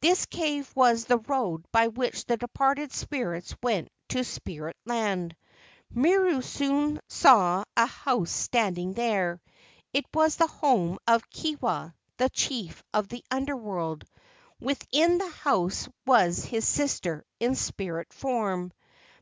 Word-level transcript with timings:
This 0.00 0.24
cave 0.24 0.72
was 0.74 1.04
the 1.04 1.18
road 1.18 1.66
by 1.70 1.88
which 1.88 2.24
the 2.24 2.38
departed 2.38 2.92
spirits 2.92 3.54
went 3.62 3.90
to 4.08 4.24
spirit 4.24 4.74
land. 4.86 5.36
Miru 5.90 6.40
soon 6.40 6.98
saw 7.08 7.62
a 7.76 7.84
house 7.84 8.30
standing 8.30 8.94
there. 8.94 9.42
It 9.92 10.06
was 10.14 10.36
the 10.36 10.46
home 10.46 10.96
of 11.06 11.28
Kewa, 11.28 11.92
the 12.16 12.30
chief 12.30 12.82
of 12.94 13.08
the 13.08 13.22
Under 13.30 13.54
world. 13.54 14.06
Within 14.60 15.18
the 15.18 15.28
house 15.28 15.90
was 16.06 16.42
his 16.46 16.66
sister 16.66 17.22
in 17.38 17.54
spirit 17.54 18.14
form. 18.14 18.72